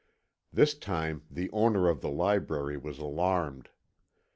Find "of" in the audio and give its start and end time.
1.87-2.01